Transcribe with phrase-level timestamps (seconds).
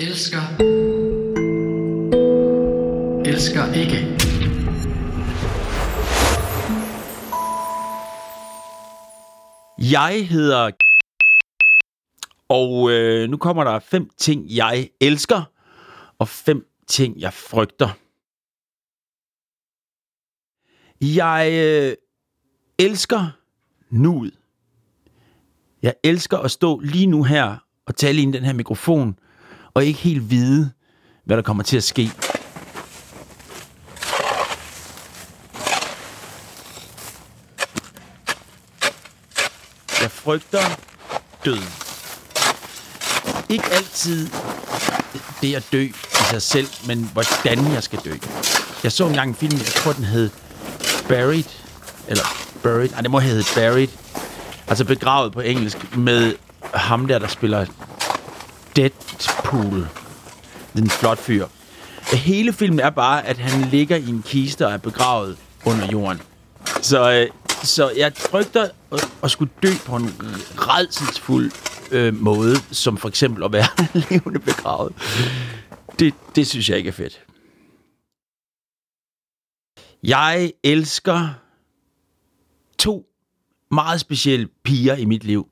[0.00, 0.42] Elsker.
[3.24, 3.96] Elsker ikke.
[9.92, 10.70] Jeg hedder...
[12.48, 15.42] Og øh, nu kommer der fem ting, jeg elsker,
[16.18, 17.88] og fem ting, jeg frygter.
[21.00, 21.96] Jeg øh,
[22.78, 23.26] elsker
[23.90, 24.34] nuet.
[25.82, 27.56] Jeg elsker at stå lige nu her
[27.86, 29.18] og tale ind i den her mikrofon,
[29.78, 30.70] og ikke helt vide,
[31.24, 32.12] hvad der kommer til at ske.
[40.02, 40.62] Jeg frygter
[41.44, 41.58] død.
[43.48, 44.28] Ikke altid
[45.40, 45.92] det at dø i
[46.30, 48.14] sig selv, men hvordan jeg skal dø.
[48.82, 50.30] Jeg så engang en film, jeg tror den hed
[51.08, 51.44] Buried,
[52.08, 52.24] eller
[52.62, 53.88] Buried, nej det må hedde Buried,
[54.66, 56.34] altså begravet på engelsk, med
[56.74, 57.66] ham der, der spiller
[58.76, 58.90] Dead
[59.52, 61.46] det er flot fyr.
[62.12, 66.20] Hele filmen er bare, at han ligger i en kiste og er begravet under jorden.
[66.82, 67.30] Så, øh,
[67.62, 70.08] så jeg frygter at, at skulle dø på en
[70.56, 71.52] redselsfuld
[71.90, 74.92] øh, måde, som for eksempel at være levende begravet.
[75.98, 77.24] Det, det synes jeg ikke er fedt.
[80.02, 81.28] Jeg elsker
[82.78, 83.06] to
[83.70, 85.48] meget specielle piger i mit liv.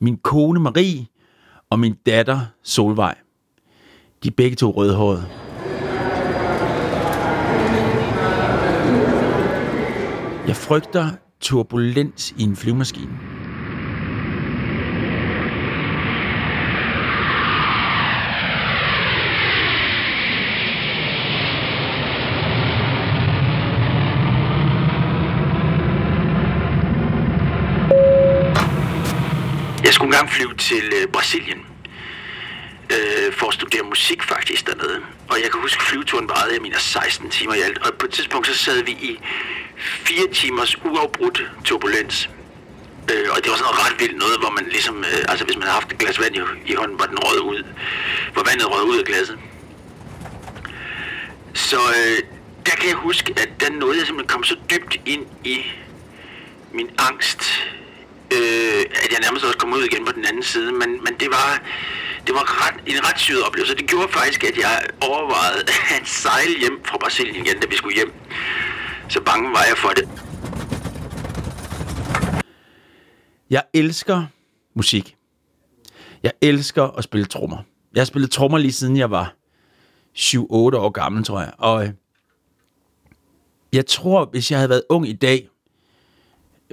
[0.00, 1.06] Min kone Marie
[1.72, 3.14] og min datter Solvej.
[4.22, 5.24] De er begge to rødhårede.
[10.46, 13.18] Jeg frygter turbulens i en flyvemaskine.
[29.92, 31.66] Jeg skulle engang flyve til øh, Brasilien
[32.90, 35.00] øh, for at studere musik faktisk dernede.
[35.28, 37.78] Og jeg kan huske, flyveturen varede, jeg mener, 16 timer i alt.
[37.78, 39.18] Og på et tidspunkt så sad vi i
[39.78, 42.30] fire timers uafbrudt turbulens.
[43.12, 45.56] Øh, og det var sådan noget ret vildt noget, hvor man ligesom, øh, altså hvis
[45.56, 47.64] man havde haft et glas vand i, i hånden, var den rød ud,
[48.32, 49.38] hvor vandet rød ud af glasset.
[51.54, 52.18] Så øh,
[52.66, 55.56] der kan jeg huske, at der nåede jeg simpelthen kom så dybt ind i
[56.72, 57.42] min angst,
[58.34, 61.28] øh, at jeg nærmest også kom ud igen på den anden side, men, men det
[61.36, 61.48] var,
[62.26, 63.74] det var ret, en ret syret oplevelse.
[63.76, 65.60] Det gjorde faktisk, at jeg overvejede
[65.96, 68.12] at sejle hjem fra Brasilien igen, da vi skulle hjem.
[69.08, 70.08] Så bange var jeg for det.
[73.50, 74.24] Jeg elsker
[74.74, 75.16] musik.
[76.22, 77.58] Jeg elsker at spille trommer.
[77.94, 79.34] Jeg har spillet trommer lige siden jeg var
[80.18, 81.52] 7-8 år gammel, tror jeg.
[81.58, 81.90] Og øh,
[83.72, 85.48] jeg tror, hvis jeg havde været ung i dag,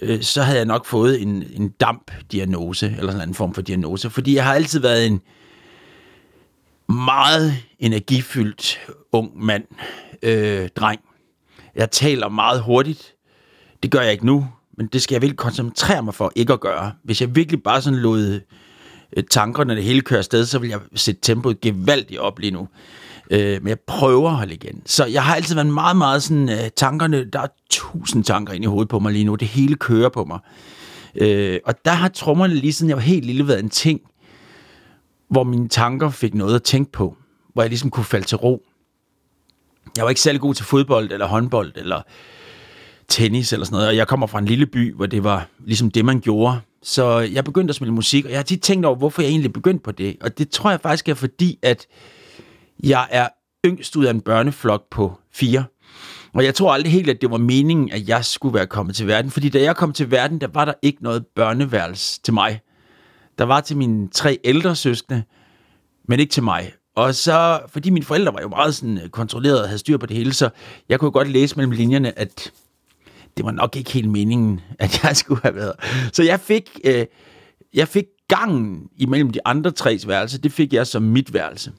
[0.02, 4.10] øh, så havde jeg nok fået en, en damp-diagnose, eller sådan en form for diagnose.
[4.10, 5.22] Fordi jeg har altid været en
[6.90, 8.80] meget energifyldt
[9.12, 9.64] ung mand,
[10.24, 11.00] øh, dreng.
[11.76, 13.14] Jeg taler meget hurtigt.
[13.84, 16.60] Det gør jeg ikke nu, men det skal jeg virkelig koncentrere mig for ikke at
[16.60, 16.92] gøre.
[17.04, 18.40] Hvis jeg virkelig bare sådan lod
[19.18, 22.68] øh, tankerne det hele køre afsted, så vil jeg sætte tempoet gevaldigt op lige nu.
[23.30, 24.82] Øh, men jeg prøver at holde igen.
[24.86, 28.64] Så jeg har altid været meget, meget sådan, øh, tankerne, der er tusind tanker ind
[28.64, 29.36] i hovedet på mig lige nu.
[29.36, 30.40] Det hele kører på mig.
[31.16, 34.02] Øh, og der har trommerne lige siden jeg var helt lille været en ting,
[35.30, 37.18] hvor mine tanker fik noget at tænke på.
[37.54, 38.62] Hvor jeg ligesom kunne falde til ro.
[39.98, 42.02] Jeg var ikke særlig god til fodbold, eller håndbold, eller
[43.08, 43.88] tennis, eller sådan noget.
[43.88, 46.60] Og jeg kommer fra en lille by, hvor det var ligesom det, man gjorde.
[46.84, 49.54] Så jeg begyndte at spille musik, og jeg har tit tænkt over, hvorfor jeg egentlig
[49.54, 50.18] begyndte på det.
[50.22, 51.88] Og det tror jeg faktisk er fordi, at
[52.84, 53.28] jeg er
[53.66, 55.66] yngst ud af en børneflok på fire.
[56.34, 59.08] Og jeg tror aldrig helt, at det var meningen, at jeg skulle være kommet til
[59.08, 59.32] verden.
[59.32, 62.62] Fordi da jeg kom til verden, der var der ikke noget børneværelse til mig.
[63.38, 65.24] Der var til mine tre ældre søskende,
[66.08, 66.72] men ikke til mig.
[66.96, 70.06] Og så, fordi mine forældre var jo meget sådan øh, kontrolleret og havde styr på
[70.06, 70.50] det hele, så
[70.90, 72.52] jeg kunne godt læse mellem linjerne, at
[73.38, 75.74] det var nok ikke helt meningen, at jeg skulle have været.
[76.14, 77.06] Så jeg fik, øh,
[77.74, 81.72] jeg fik gangen imellem de andre tres værelser, det fik jeg som mit værelse.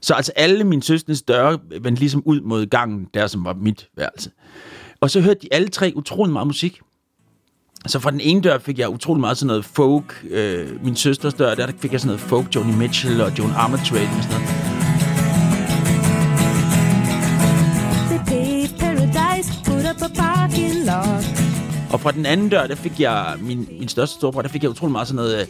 [0.00, 3.88] Så altså alle mine søstres døre vendte ligesom ud mod gangen, der som var mit
[3.96, 4.30] værelse.
[5.00, 6.80] Og så hørte de alle tre utrolig meget musik.
[7.86, 10.24] Så fra den ene dør fik jeg utrolig meget sådan noget folk.
[10.30, 14.16] Øh, min søsters dør, der fik jeg sådan noget folk, Joni Mitchell og Joan Armatrading
[14.16, 14.80] og sådan noget.
[21.92, 24.70] Og fra den anden dør, der fik jeg, min, min største storebror, der fik jeg
[24.70, 25.46] utrolig meget sådan noget øh,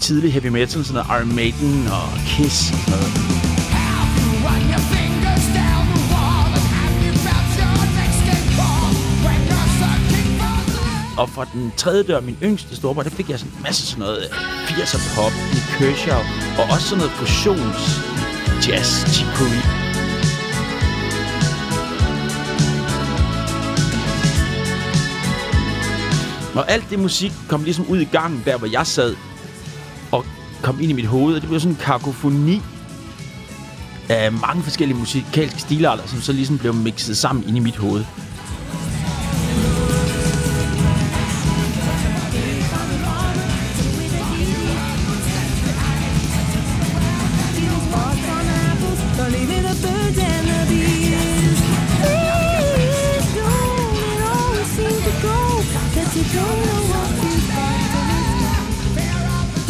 [0.00, 3.31] tidlig heavy metal, sådan noget Iron Maiden og Kiss og sådan noget.
[11.22, 14.00] Og fra den tredje dør, min yngste storebror, der fik jeg sådan en masse sådan
[14.00, 16.20] noget øh, 80'er pop, i Kershaw,
[16.58, 17.80] og også sådan noget fusions
[18.68, 19.62] jazz, chicory.
[26.54, 29.16] Og alt det musik kom ligesom ud i gangen, der hvor jeg sad,
[30.12, 30.24] og
[30.62, 32.62] kom ind i mit hoved, og det blev sådan en kakofoni
[34.08, 38.04] af mange forskellige musikalske stilarter, som så ligesom blev mixet sammen ind i mit hoved.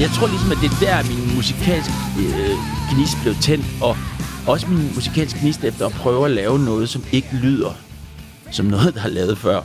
[0.03, 2.57] Jeg tror ligesom, at det er der, min musikalske øh,
[2.93, 3.97] gnist blev tændt, og
[4.47, 7.73] også min musikalske gnist efter at prøve at lave noget, som ikke lyder
[8.51, 9.61] som noget, der har lavet før.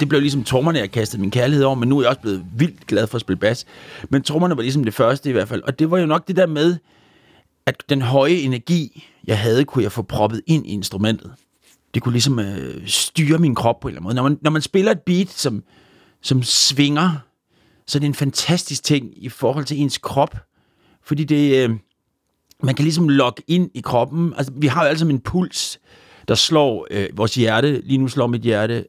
[0.00, 2.44] Det blev ligesom trommerne, jeg kastede min kærlighed over, men nu er jeg også blevet
[2.56, 3.66] vildt glad for at spille bas.
[4.10, 5.62] Men trommerne var ligesom det første i hvert fald.
[5.62, 6.76] Og det var jo nok det der med,
[7.66, 11.32] at den høje energi, jeg havde, kunne jeg få proppet ind i instrumentet.
[11.94, 14.14] Det kunne ligesom øh, styre min krop på en eller anden måde.
[14.14, 15.62] Når man, når man spiller et beat, som,
[16.22, 17.10] som svinger,
[17.86, 20.36] så det er en fantastisk ting i forhold til ens krop.
[21.02, 21.76] Fordi det, øh,
[22.62, 24.34] man kan ligesom logge ind i kroppen.
[24.36, 25.80] Altså, vi har jo alle sammen en puls,
[26.28, 27.80] der slår øh, vores hjerte.
[27.84, 28.86] Lige nu slår mit hjerte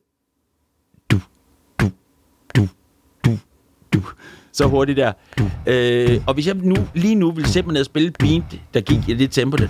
[4.53, 5.13] Så hurtigt der.
[5.67, 7.45] Øh, og hvis jeg nu, lige nu vil
[7.77, 9.67] og spille et beat, der gik i det tempo, der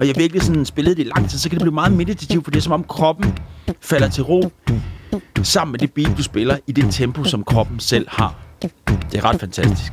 [0.00, 2.44] og jeg virkelig sådan spillede det i lang tid, så kan det blive meget meditativt,
[2.44, 3.38] for det er som om kroppen
[3.80, 4.52] falder til ro
[5.42, 8.44] sammen med det beat, du spiller i det tempo, som kroppen selv har.
[9.12, 9.92] Det er ret fantastisk.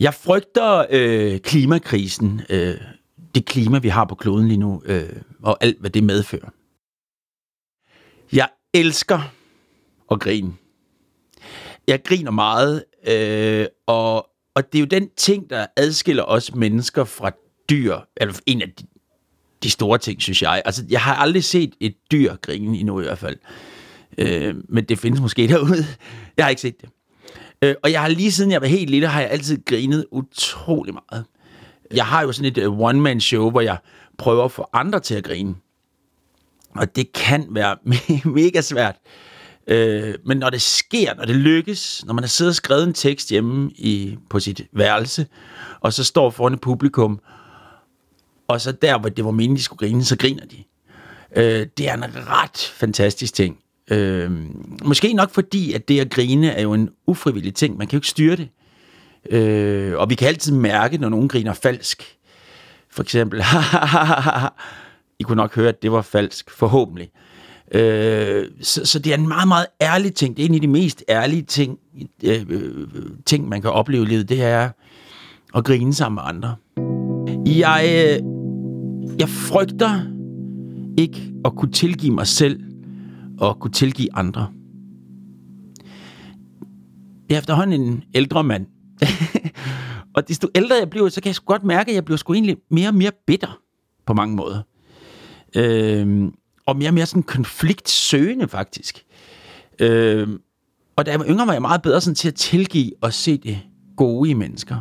[0.00, 2.74] Jeg frygter øh, klimakrisen, øh,
[3.38, 5.08] det klima, vi har på kloden lige nu, øh,
[5.42, 6.48] og alt, hvad det medfører.
[8.32, 9.32] Jeg elsker
[10.10, 10.52] at grine.
[11.86, 14.16] Jeg griner meget, øh, og,
[14.54, 17.30] og det er jo den ting, der adskiller os mennesker fra
[17.70, 18.86] dyr, eller en af de,
[19.62, 20.62] de store ting, synes jeg.
[20.64, 23.36] Altså, jeg har aldrig set et dyr grine endnu i hvert fald.
[24.18, 25.84] Øh, men det findes måske derude.
[26.36, 26.90] Jeg har ikke set det.
[27.62, 30.94] Øh, og jeg har lige siden jeg var helt lille, har jeg altid grinet utrolig
[30.94, 31.24] meget.
[31.94, 33.78] Jeg har jo sådan et øh, one-man-show, hvor jeg
[34.18, 35.54] prøver at få andre til at grine.
[36.74, 38.96] Og det kan være me- mega svært.
[39.66, 42.92] Øh, men når det sker, når det lykkes, når man har siddet og skrevet en
[42.94, 45.26] tekst hjemme i, på sit værelse,
[45.80, 47.20] og så står foran et publikum,
[48.48, 50.64] og så der, hvor det var meningen, de skulle grine, så griner de.
[51.36, 53.58] Øh, det er en ret fantastisk ting.
[53.90, 54.30] Øh,
[54.84, 57.76] måske nok fordi, at det at grine er jo en ufrivillig ting.
[57.76, 58.48] Man kan jo ikke styre det.
[59.30, 62.16] Øh, og vi kan altid mærke, når nogen griner falsk.
[62.90, 63.42] For eksempel,
[65.20, 67.10] I kunne nok høre, at det var falsk, forhåbentlig.
[67.74, 70.36] Øh, så, så det er en meget, meget ærlig ting.
[70.36, 71.78] Det er en af de mest ærlige ting,
[72.24, 72.86] øh, øh,
[73.26, 74.28] ting man kan opleve i livet.
[74.28, 74.70] Det er
[75.54, 76.56] at grine sammen med andre.
[77.46, 78.28] Jeg, øh,
[79.20, 80.00] jeg frygter
[80.98, 82.60] ikke at kunne tilgive mig selv
[83.38, 84.48] og kunne tilgive andre.
[87.28, 88.66] Jeg er efterhånden en ældre mand.
[90.16, 92.32] og desto ældre jeg bliver, så kan jeg sgu godt mærke, at jeg bliver sgu
[92.34, 93.60] egentlig mere og mere bitter
[94.06, 94.62] på mange måder.
[95.56, 96.32] Øh,
[96.66, 99.04] og mere og mere sådan konfliktsøgende, faktisk.
[99.80, 100.28] Øh,
[100.96, 103.38] og da jeg var yngre, var jeg meget bedre sådan til at tilgive og se
[103.38, 103.58] det
[103.96, 104.76] gode i mennesker.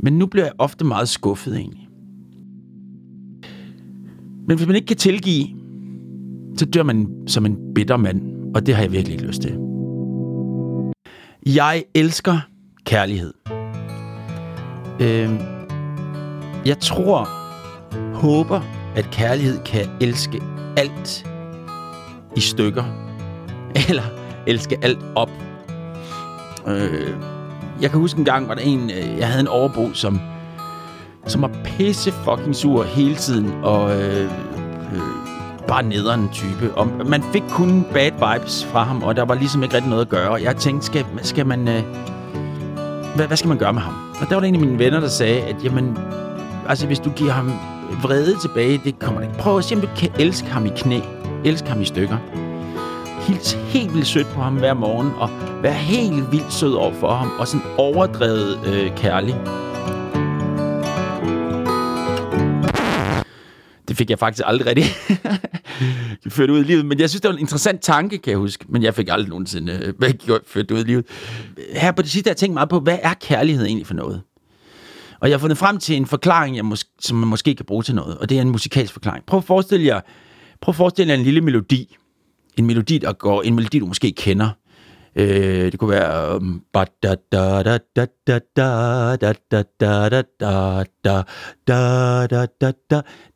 [0.00, 1.88] Men nu bliver jeg ofte meget skuffet, egentlig.
[4.48, 5.48] Men hvis man ikke kan tilgive,
[6.56, 8.22] så dør man som en bitter mand,
[8.54, 9.58] og det har jeg virkelig ikke lyst til.
[11.46, 12.40] Jeg elsker
[12.84, 13.34] kærlighed.
[15.00, 15.30] Øh,
[16.66, 17.28] jeg tror,
[18.14, 18.60] håber,
[18.96, 20.42] at kærlighed kan elske
[20.76, 21.26] alt
[22.36, 22.84] i stykker.
[23.88, 24.02] Eller
[24.46, 25.30] elske alt op.
[26.66, 27.16] Øh,
[27.80, 30.20] jeg kan huske en gang, var der en, øh, jeg havde en overbo, som,
[31.26, 34.30] som var pisse fucking sur hele tiden, og øh,
[34.92, 35.00] øh,
[35.68, 36.74] bare nederen type.
[36.74, 40.02] Og man fik kun bad vibes fra ham, og der var ligesom ikke rigtig noget
[40.04, 40.30] at gøre.
[40.30, 41.68] Og jeg tænkte, skal, skal man...
[41.68, 42.13] Øh,
[43.14, 43.94] hvad, hvad skal man gøre med ham?
[44.20, 45.98] Og der var det en af mine venner, der sagde, at jamen,
[46.68, 47.52] altså hvis du giver ham
[48.02, 49.34] vrede tilbage, det kommer ikke.
[49.34, 51.00] Prøv at se, om du kan elske ham i knæ.
[51.44, 52.16] Elske ham i stykker.
[53.20, 55.30] Hils helt vildt sødt på ham hver morgen, og
[55.62, 59.36] vær helt vildt sød over for ham, og sådan overdrevet øh, kærlig.
[63.94, 64.84] Det fik jeg faktisk aldrig rigtig
[66.36, 66.86] ført ud i livet.
[66.86, 68.64] Men jeg synes, det var en interessant tanke, kan jeg huske.
[68.68, 71.04] Men jeg fik aldrig nogensinde øh, ført ud i livet.
[71.72, 74.22] Her på det sidste har jeg tænkt meget på, hvad er kærlighed egentlig for noget?
[75.20, 77.82] Og jeg har fundet frem til en forklaring, jeg mås- som man måske kan bruge
[77.82, 79.24] til noget, og det er en musikalsk forklaring.
[79.26, 80.00] Prøv at forestille jer,
[80.60, 81.96] prøv at forestille jer en lille melodi.
[82.58, 84.50] En melodi, der går, en melodi, du måske kender.
[85.16, 86.40] Øh, det kunne være...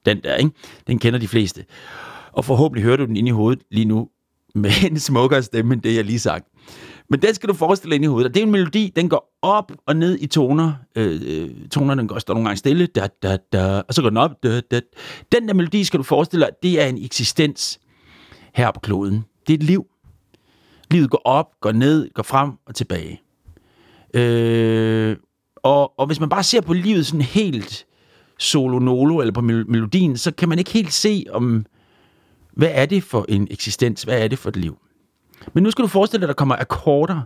[0.06, 0.50] Den der, ikke?
[0.86, 1.64] Den kender de fleste.
[2.32, 4.08] Og forhåbentlig hører du den inde i hovedet lige nu
[4.54, 6.48] med en smukkere stemme end det, jeg lige sagt.
[7.10, 8.28] Men den skal du forestille dig ind i hovedet.
[8.28, 10.72] Og det er en melodi, den går op og ned i toner.
[10.96, 12.86] Øh, toner, den går står nogle gange stille.
[12.86, 14.30] Da, da, da, og så går den op.
[14.42, 14.80] Da, da.
[15.32, 17.80] Den der melodi skal du forestille dig, det er en eksistens
[18.54, 19.24] her på kloden.
[19.46, 19.86] Det er et liv.
[20.90, 23.20] Livet går op, går ned, går frem og tilbage.
[24.14, 25.16] Øh,
[25.56, 27.86] og, og hvis man bare ser på livet sådan helt
[28.38, 31.66] solo-nolo, eller på mel- melodien, så kan man ikke helt se, om
[32.52, 34.78] hvad er det for en eksistens, hvad er det for et liv.
[35.52, 37.20] Men nu skal du forestille dig, at der kommer akkorder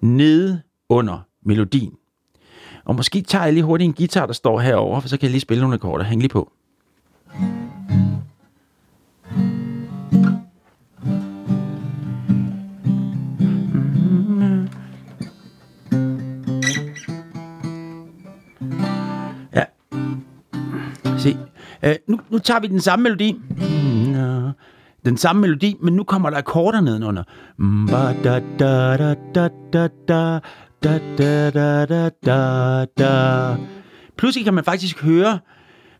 [0.00, 1.92] nede under melodien.
[2.84, 5.30] Og måske tager jeg lige hurtigt en guitar, der står herover, for så kan jeg
[5.30, 6.04] lige spille nogle akkorder.
[6.04, 6.52] Hæng lige på.
[7.40, 7.65] Mm.
[21.26, 21.38] Se.
[21.86, 23.36] Uh, nu, nu tager vi den samme melodi.
[25.04, 27.22] Den samme melodi, men nu kommer der akkorder nedenunder.
[27.90, 30.40] Ba da da da da da da
[30.82, 33.56] da da da da da da.
[34.18, 35.38] Pludselig kan man faktisk høre,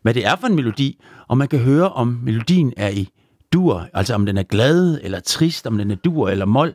[0.03, 3.09] hvad det er for en melodi, og man kan høre, om melodien er i
[3.53, 6.75] dur, altså om den er glad eller trist, om den er dur eller mol.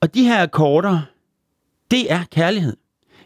[0.00, 1.00] Og de her akkorder,
[1.90, 2.76] det er kærlighed.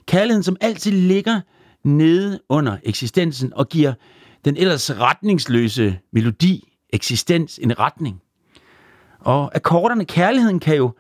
[0.07, 1.41] Kærligheden, som altid ligger
[1.85, 3.93] nede under eksistensen og giver
[4.47, 8.23] den ellers retningsløse melodi eksistens en retning.
[9.21, 10.95] Og akkorderne, kærligheden kan jo,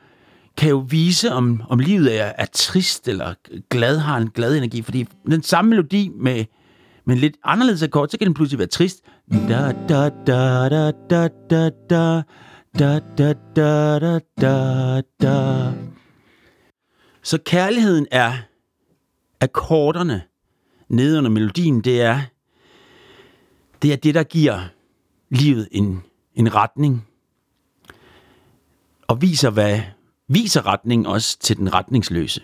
[0.57, 3.35] kan jo vise, om, om livet er, er trist eller
[3.71, 4.83] glad, har en glad energi.
[4.83, 6.45] Fordi den samme melodi med,
[7.05, 9.01] med en lidt anderledes akkord, så kan den pludselig være trist.
[9.49, 12.23] Da, da, da, da, da, da, da,
[12.79, 15.73] da, da, da, da, da, da.
[17.23, 18.33] Så kærligheden er
[19.41, 20.23] akkorderne
[20.89, 22.21] nede under melodien, det er
[23.83, 24.61] det, er det der giver
[25.29, 26.03] livet en,
[26.35, 27.07] en retning,
[29.09, 29.81] og viser, hvad,
[30.29, 32.43] viser retningen også til den retningsløse.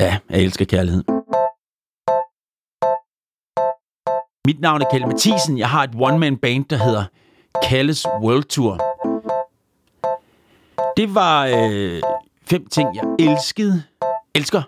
[0.00, 1.04] Ja, jeg elsker kærlighed.
[4.46, 5.58] Mit navn er Kalle Mathisen.
[5.58, 7.04] Jeg har et one-man band, der hedder
[7.62, 8.80] Kalles World Tour.
[10.96, 12.02] Det var øh,
[12.42, 13.82] fem ting, jeg elskede,
[14.34, 14.62] elsker,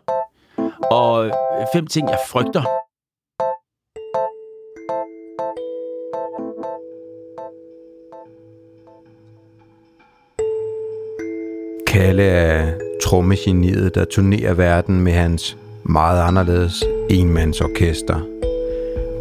[0.90, 1.32] og øh,
[1.74, 2.87] fem ting, jeg frygter.
[11.98, 12.66] Kalle er
[13.02, 18.20] trommegeniet, der turnerer verden med hans meget anderledes enmandsorkester.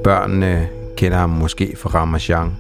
[0.03, 0.67] Børnene
[0.97, 2.51] kender ham måske fra Ramachan.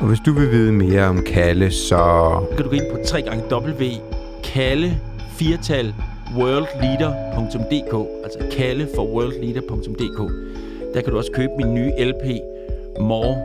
[0.00, 1.98] Og hvis du vil vide mere om Kalle, så
[2.56, 3.84] kan du gå ind på 3 gange W
[4.44, 5.00] Kalle
[5.38, 5.94] firtal
[6.36, 10.32] worldleader.dk altså Kalle for worldleader.dk
[10.94, 12.24] Der kan du også købe min nye LP
[13.00, 13.36] More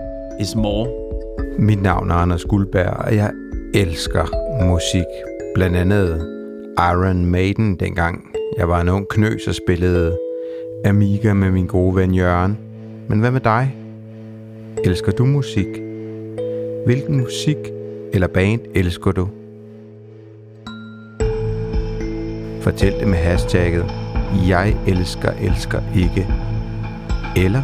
[0.41, 0.87] is More.
[1.59, 3.31] Mit navn er Anders Guldberg, og jeg
[3.73, 4.25] elsker
[4.65, 5.34] musik.
[5.55, 6.21] Blandt andet
[6.77, 10.17] Iron Maiden, dengang jeg var en ung knøs og spillede
[10.85, 12.57] Amiga med min gode ven Jørgen.
[13.07, 13.75] Men hvad med dig?
[14.85, 15.67] Elsker du musik?
[16.85, 17.57] Hvilken musik
[18.13, 19.27] eller band elsker du?
[22.61, 23.85] Fortæl det med hashtagget
[24.47, 26.27] Jeg elsker elsker ikke.
[27.45, 27.61] Eller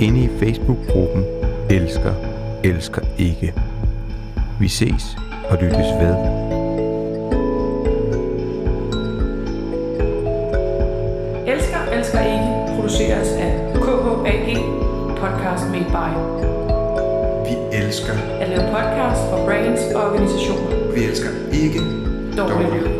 [0.00, 1.24] inde i Facebook-gruppen
[1.70, 2.14] Elsker
[2.64, 3.54] elsker ikke.
[4.60, 5.16] Vi ses
[5.50, 6.49] og lyttes ved.
[11.92, 14.56] Elsker, elsker ikke produceres af KHAG
[15.16, 16.10] Podcast Made by.
[17.48, 20.94] Vi elsker, At lave podcast for brands og organisationer.
[20.94, 21.80] vi elsker ikke
[22.36, 22.99] Dårligt lyd.